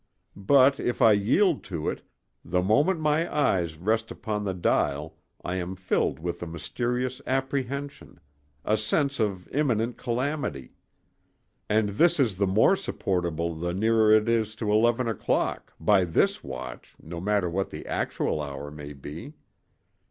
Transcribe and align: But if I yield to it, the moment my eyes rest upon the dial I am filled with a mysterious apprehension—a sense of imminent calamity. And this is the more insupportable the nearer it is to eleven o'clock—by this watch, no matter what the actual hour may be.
But 0.35 0.79
if 0.79 0.99
I 0.99 1.11
yield 1.11 1.63
to 1.65 1.87
it, 1.87 2.01
the 2.43 2.63
moment 2.63 2.99
my 2.99 3.31
eyes 3.31 3.77
rest 3.77 4.09
upon 4.09 4.43
the 4.43 4.53
dial 4.55 5.15
I 5.45 5.57
am 5.57 5.75
filled 5.75 6.17
with 6.17 6.41
a 6.41 6.47
mysterious 6.47 7.21
apprehension—a 7.27 8.77
sense 8.77 9.19
of 9.19 9.47
imminent 9.49 9.97
calamity. 9.97 10.73
And 11.69 11.89
this 11.89 12.19
is 12.19 12.37
the 12.39 12.47
more 12.47 12.71
insupportable 12.71 13.53
the 13.53 13.75
nearer 13.75 14.11
it 14.11 14.27
is 14.27 14.55
to 14.55 14.71
eleven 14.71 15.07
o'clock—by 15.07 16.05
this 16.05 16.43
watch, 16.43 16.95
no 16.99 17.21
matter 17.21 17.47
what 17.47 17.69
the 17.69 17.85
actual 17.85 18.41
hour 18.41 18.71
may 18.71 18.93
be. 18.93 19.35